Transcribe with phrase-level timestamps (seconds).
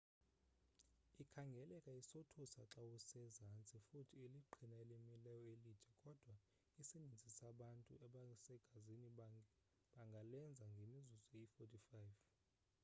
[1.23, 6.33] ikhangeleka isothusa xawusezantsi futhi liqhina elimileyo elide kodwa
[6.81, 9.09] isininzi sabantu abasegazini
[9.95, 11.95] bangalenza ngemizuzu eyi-45